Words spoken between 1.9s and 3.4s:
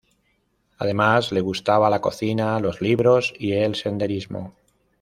la cocina, los libros